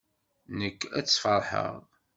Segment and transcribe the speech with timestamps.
[0.57, 1.75] Nekk ad tt-sfeṛḥeɣ.